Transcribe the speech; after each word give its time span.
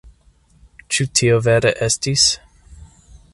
Ĉu 0.95 1.05
tio 1.19 1.37
vere 1.49 1.75
estis? 1.89 2.25